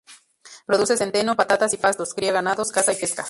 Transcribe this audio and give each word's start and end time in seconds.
Produce 0.65 0.97
centeno, 0.97 1.35
patatas 1.35 1.71
y 1.73 1.77
pastos, 1.77 2.15
cría 2.15 2.31
ganados, 2.31 2.71
caza 2.71 2.91
y 2.91 2.95
pesca. 2.95 3.19